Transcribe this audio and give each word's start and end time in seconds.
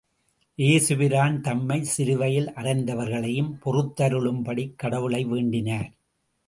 ஏசுபிரான் 0.59 1.35
தம்மைச் 1.41 1.91
சிலுவையில் 1.97 2.49
அறைந்தவர்களையும் 2.55 3.53
பொறுத்தருளும் 3.63 4.43
படிக் 4.43 4.77
கடவுளை 4.77 5.25
வேண்டினார். 5.25 5.89